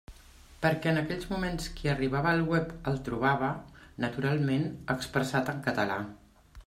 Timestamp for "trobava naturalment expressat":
3.09-5.53